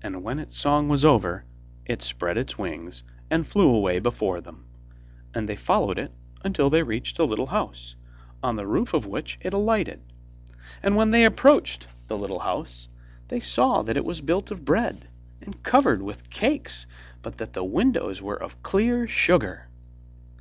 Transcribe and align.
And 0.00 0.22
when 0.22 0.38
its 0.38 0.56
song 0.56 0.88
was 0.88 1.04
over, 1.04 1.44
it 1.84 2.00
spread 2.00 2.38
its 2.38 2.56
wings 2.56 3.02
and 3.28 3.44
flew 3.44 3.68
away 3.74 3.98
before 3.98 4.40
them, 4.40 4.66
and 5.34 5.48
they 5.48 5.56
followed 5.56 5.98
it 5.98 6.12
until 6.44 6.70
they 6.70 6.84
reached 6.84 7.18
a 7.18 7.24
little 7.24 7.46
house, 7.46 7.96
on 8.40 8.54
the 8.54 8.68
roof 8.68 8.94
of 8.94 9.04
which 9.04 9.36
it 9.40 9.52
alighted; 9.52 10.00
and 10.80 10.94
when 10.94 11.10
they 11.10 11.24
approached 11.24 11.88
the 12.06 12.16
little 12.16 12.38
house 12.38 12.88
they 13.26 13.40
saw 13.40 13.82
that 13.82 13.96
it 13.96 14.04
was 14.04 14.20
built 14.20 14.52
of 14.52 14.64
bread 14.64 15.08
and 15.42 15.60
covered 15.64 16.02
with 16.02 16.30
cakes, 16.30 16.86
but 17.20 17.38
that 17.38 17.54
the 17.54 17.64
windows 17.64 18.22
were 18.22 18.40
of 18.40 18.62
clear 18.62 19.08
sugar. 19.08 19.66